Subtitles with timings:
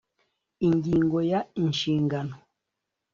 [0.67, 2.35] Ingingo ya inshingano